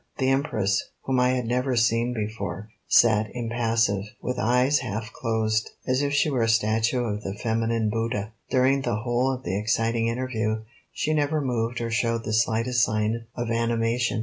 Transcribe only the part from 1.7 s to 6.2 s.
seen before, sat impassive, with eyes half closed, as if